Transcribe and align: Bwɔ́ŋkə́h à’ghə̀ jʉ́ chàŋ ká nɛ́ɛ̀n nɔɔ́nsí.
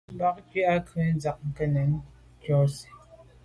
Bwɔ́ŋkə́h 0.17 0.67
à’ghə̀ 0.73 1.03
jʉ́ 1.09 1.19
chàŋ 1.21 1.51
ká 1.55 1.65
nɛ́ɛ̀n 1.73 1.89
nɔɔ́nsí. 2.41 2.87